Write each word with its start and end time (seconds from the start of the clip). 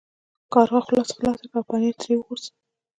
کارغه 0.53 0.79
خوله 0.85 1.03
خلاصه 1.07 1.13
کړه 1.19 1.29
او 1.55 1.61
پنیر 1.69 1.93
ترې 2.01 2.13
وغورځید. 2.17 2.53